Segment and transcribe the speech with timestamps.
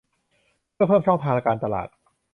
[0.73, 1.89] เพื่อเพิ่มช่องทางการตลาด